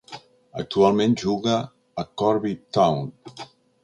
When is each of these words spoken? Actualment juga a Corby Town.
Actualment 0.61 1.13
juga 1.23 1.57
a 2.05 2.05
Corby 2.21 2.55
Town. 2.79 3.05